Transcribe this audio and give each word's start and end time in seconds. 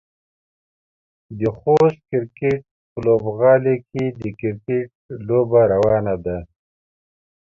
د 1.39 1.41
خوست 1.59 1.99
کرکټ 2.09 2.59
په 2.91 2.97
لوبغالي 3.05 3.75
کې 3.89 4.05
د 4.21 4.23
کرکټ 4.39 4.87
لوبه 5.27 5.61
روانه 5.73 6.15
ده. 6.25 6.37